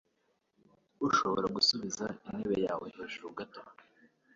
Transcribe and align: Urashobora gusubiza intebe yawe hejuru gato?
Urashobora 1.03 1.47
gusubiza 1.55 2.03
intebe 2.19 2.55
yawe 2.65 2.85
hejuru 2.95 3.27
gato? 3.37 3.61